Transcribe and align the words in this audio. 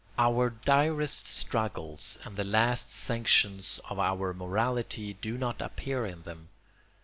Our 0.17 0.49
direst 0.49 1.27
struggles 1.27 2.17
and 2.25 2.35
the 2.35 2.43
last 2.43 2.91
sanctions 2.91 3.79
of 3.87 3.99
our 3.99 4.33
morality 4.33 5.13
do 5.13 5.37
not 5.37 5.61
appear 5.61 6.07
in 6.07 6.23
them. 6.23 6.49